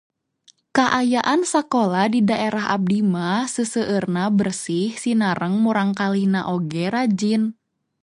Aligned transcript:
Kaayan 0.77 1.41
sakola 1.51 2.03
di 2.13 2.19
daerah 2.29 2.65
abdi 2.75 2.99
mah 3.13 3.41
seuseurna 3.53 4.23
bersih 4.39 4.89
sinareng 5.03 5.55
murangkalihna 5.63 6.41
oge 6.55 6.83
rajin. 6.95 7.43